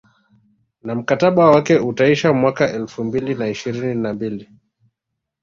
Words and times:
Na 0.83 0.95
mkataba 0.95 1.49
wake 1.51 1.77
utaisha 1.79 2.33
mwaka 2.33 2.71
elfu 2.73 3.03
mbili 3.03 3.35
na 3.35 3.47
ishirini 3.47 3.95
na 4.01 4.13
mbili 4.13 4.49